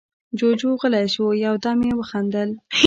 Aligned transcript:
جُوجُو 0.37 0.69
غلی 0.79 1.05
شو، 1.13 1.25
يو 1.45 1.55
دم 1.63 1.79
يې 1.87 1.93
وخندل: 1.99 2.49